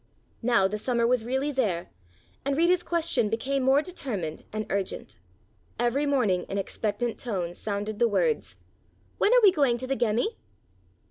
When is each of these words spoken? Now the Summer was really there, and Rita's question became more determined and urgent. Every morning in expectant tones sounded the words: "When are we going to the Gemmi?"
Now 0.41 0.67
the 0.67 0.79
Summer 0.79 1.05
was 1.05 1.25
really 1.25 1.51
there, 1.51 1.91
and 2.43 2.57
Rita's 2.57 2.81
question 2.81 3.29
became 3.29 3.61
more 3.61 3.83
determined 3.83 4.45
and 4.51 4.65
urgent. 4.71 5.17
Every 5.79 6.07
morning 6.07 6.45
in 6.49 6.57
expectant 6.57 7.19
tones 7.19 7.59
sounded 7.59 7.99
the 7.99 8.07
words: 8.07 8.55
"When 9.19 9.31
are 9.31 9.41
we 9.43 9.51
going 9.51 9.77
to 9.77 9.85
the 9.85 9.95
Gemmi?" 9.95 10.37